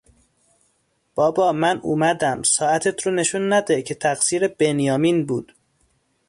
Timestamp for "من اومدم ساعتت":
1.51-3.01